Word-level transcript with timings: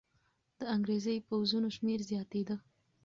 د 0.59 0.59
انګریزي 0.75 1.15
پوځونو 1.27 1.67
شمېر 1.75 1.99
زیاتېده. 2.09 2.55